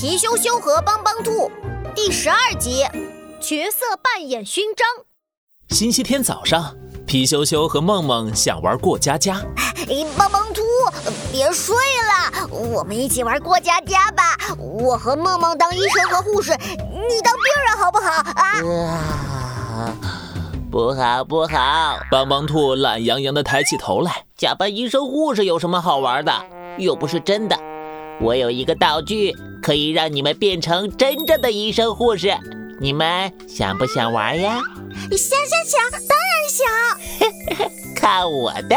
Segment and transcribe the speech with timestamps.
[0.00, 1.50] 皮羞羞和帮帮兔
[1.92, 2.84] 第十二集
[3.40, 4.86] 角色扮演勋章。
[5.70, 6.72] 星期天早上，
[7.04, 9.42] 皮羞羞和梦梦想玩过家家。
[9.88, 10.62] 哎，帮帮兔，
[11.32, 14.36] 别睡了，我们一起玩过家家吧。
[14.56, 18.62] 我和梦梦当医生和护士，你当病人好不好啊？
[20.70, 21.98] 不好不好！
[22.08, 26.32] 帮帮兔懒洋洋地抬起头来，假扮医生护士有什么好玩的？
[26.78, 27.58] 又不是真的。
[28.20, 32.36] 我有一个道具，可以让你们变成真正的医生护士。
[32.80, 34.60] 你们想不想玩呀？
[35.10, 37.94] 想想想，当然想！
[37.94, 38.76] 看我的！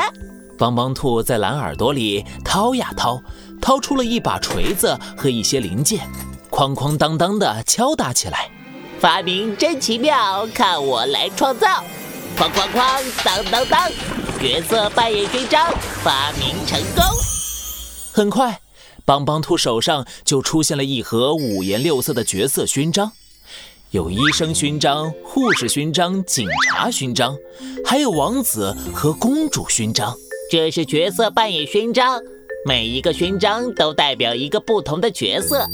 [0.57, 3.19] 帮帮兔在蓝耳朵里掏呀掏，
[3.59, 6.07] 掏出了一把锤子和一些零件，
[6.51, 8.49] 哐哐当当的敲打起来。
[8.99, 11.83] 发明真奇妙，看我来创造！
[12.37, 13.89] 哐哐哐，当当当，
[14.39, 15.67] 角色扮演勋章
[16.03, 17.03] 发明成功。
[18.13, 18.59] 很快。
[19.05, 23.11] 帮帮兔手上就出现了一盒五颜六色的角色勋章，
[23.91, 27.35] 有医生勋章、护士勋章、警察勋章，
[27.85, 30.15] 还有王子和公主勋章。
[30.49, 32.21] 这是角色扮演勋章，
[32.65, 35.65] 每一个勋章都代表一个不同的角色，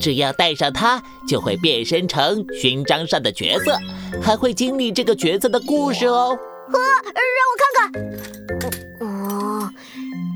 [0.00, 3.78] 只要戴上它，就会变身成勋章上的角色，
[4.22, 6.36] 还会经历这个角色的故事哦。
[6.72, 9.06] 呵，让我看看。
[9.06, 9.70] 哦，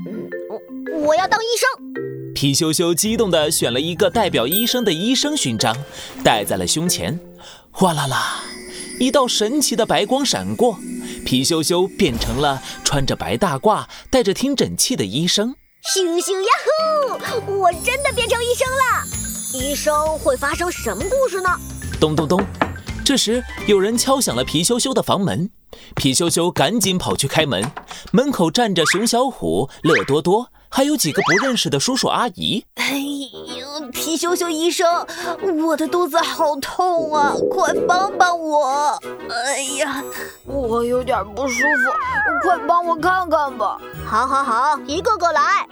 [0.05, 1.86] 嗯，我要当医生。
[2.37, 5.75] 皮羞羞激动地选了一个代表医生的医生勋章，
[6.23, 7.19] 戴在了胸前。
[7.71, 8.43] 哗啦啦，
[8.99, 10.77] 一道神奇的白光闪过，
[11.25, 15.55] 皮羞羞变成了穿着白大褂、带着听诊器的医生。
[15.91, 16.49] 星星呀
[17.17, 17.59] 呼！
[17.59, 19.03] 我真的变成医生了。
[19.55, 21.49] 医生会发生什么故事呢？
[21.99, 22.39] 咚咚咚，
[23.03, 25.49] 这时有人敲响了皮羞羞的房门。
[25.95, 27.71] 皮羞羞赶紧跑去开门，
[28.11, 30.51] 门口站着熊小虎、乐多多。
[30.69, 32.63] 还有几个不认识的叔叔阿姨。
[32.75, 35.05] 哎呦，皮羞羞医生，
[35.65, 38.99] 我的肚子好痛啊，快帮帮我！
[39.29, 40.03] 哎呀，
[40.45, 43.79] 我有点不舒服，快帮我看看吧。
[44.05, 45.67] 好，好，好，一个个来。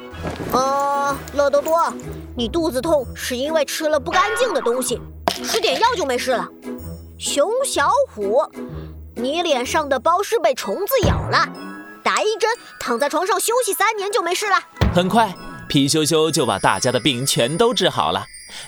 [0.52, 1.94] 呃，乐多多，
[2.36, 5.00] 你肚子痛是因为吃了不干净的东西，
[5.44, 6.48] 吃点药就没事了。
[7.20, 8.42] 熊小虎，
[9.16, 11.48] 你脸上的包是被虫子咬了，
[12.04, 14.58] 打一针，躺在床上休息三年就没事了。
[14.96, 15.36] 很快，
[15.68, 18.26] 皮羞羞就把大家的病全都治好了，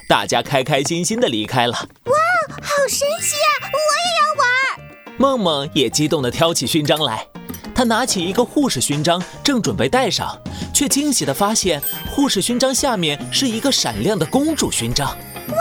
[0.10, 1.72] 大家开开心心的离开了。
[1.72, 2.14] 哇，
[2.50, 3.72] 好神奇啊！
[3.72, 5.18] 我也要玩。
[5.18, 7.26] 梦梦也激动地挑起勋章来，
[7.74, 10.38] 她拿起一个护士勋章，正准备戴上，
[10.74, 15.08] 却惊喜地发现护士勋章下面是一个闪亮的公主勋章。
[15.08, 15.56] 哇，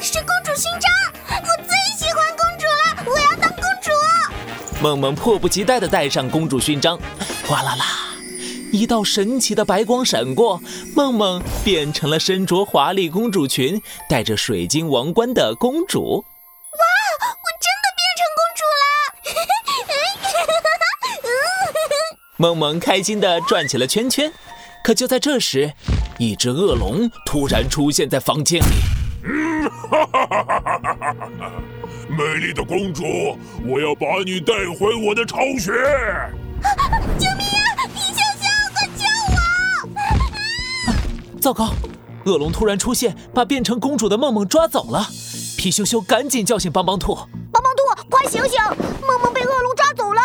[0.00, 1.42] 是公主勋章！
[1.42, 3.90] 我最喜欢公主了，我要当公主。
[4.80, 6.96] 梦梦迫不及待地戴上公主勋章，
[7.44, 8.01] 哗啦啦。
[8.72, 10.60] 一道神奇的白光闪过，
[10.96, 16.00] 梦梦变成了身着华丽公主裙、戴着水晶王冠的公主。
[16.02, 16.84] 哇，
[17.28, 18.88] 我真的变成公主了！
[22.38, 24.32] 梦梦开心地转起了圈圈。
[24.82, 25.74] 可就在这时，
[26.18, 28.64] 一只恶龙突然出现在房间里。
[29.24, 31.52] 嗯，哈哈哈哈哈哈！
[32.08, 33.04] 美丽的公主，
[33.64, 35.70] 我要把你带回我的巢穴！
[37.18, 37.28] 救
[41.42, 41.70] 糟糕！
[42.24, 45.04] 恶龙突然出现，把变成公主的梦梦抓走了。
[45.58, 47.16] 皮羞羞赶紧叫醒帮帮兔
[47.52, 48.60] ：“帮帮兔，快醒醒！
[49.04, 50.20] 梦梦被恶龙抓走了，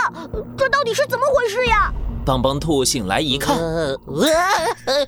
[0.56, 1.92] 这到底是怎么回事呀？”
[2.24, 3.98] 帮帮兔醒来一看，呃，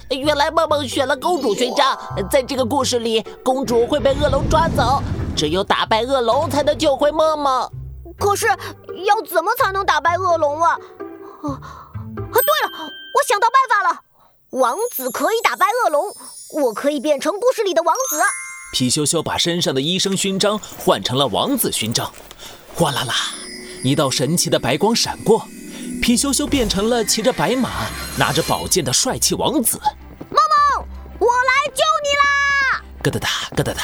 [0.09, 1.95] 原来梦梦选了公主勋章。
[2.31, 5.03] 在这个故事里，公主会被恶龙抓走，
[5.35, 7.69] 只有打败恶龙才能救回梦梦。
[8.17, 10.71] 可是要怎么才能打败恶龙啊？
[10.71, 11.87] 啊啊！
[12.15, 14.08] 对了，我想到办法了。
[14.51, 16.15] 王子可以打败恶龙，
[16.63, 18.19] 我可以变成故事里的王子。
[18.73, 22.11] 皮羞羞把身上的医生勋章换成了王子勋章，
[22.73, 23.13] 哗啦啦，
[23.83, 25.47] 一道神奇的白光闪过，
[26.01, 27.69] 皮羞羞变成了骑着白马、
[28.17, 29.79] 拿着宝剑的帅气王子。
[30.31, 30.39] 梦
[30.77, 30.87] 梦，
[31.19, 32.83] 我来救你啦！
[33.03, 33.83] 咯哒哒，咯哒哒，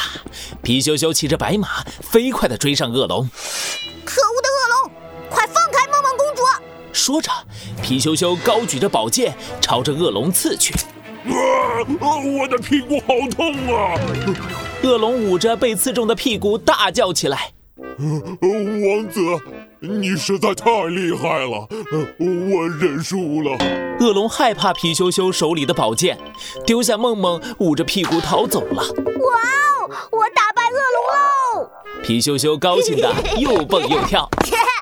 [0.64, 3.30] 皮羞羞骑着白马飞快地追上恶龙。
[7.06, 7.30] 说着。
[7.84, 10.74] 皮羞羞高举着宝剑，朝着恶龙刺去。
[10.74, 11.38] 啊！
[12.40, 13.94] 我的屁股好痛啊！
[14.82, 17.52] 恶龙捂着被刺中的屁股，大叫起来。
[18.00, 19.22] 王子，
[19.80, 21.68] 你实在太厉害了，
[22.20, 23.56] 我认输了。
[24.00, 26.18] 恶龙害怕皮羞羞手里的宝剑，
[26.66, 28.82] 丢下梦梦，捂着屁股逃走了。
[28.82, 29.92] 哇哦！
[30.12, 31.70] 我打败恶龙喽！
[32.04, 34.28] 皮羞羞高兴的又蹦又跳。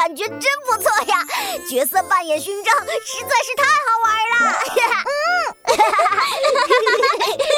[0.00, 1.26] 感觉真不错呀！
[1.68, 2.86] 角色扮演勋章实
[3.20, 4.56] 在是太好玩了。
[5.04, 5.76] 嗯。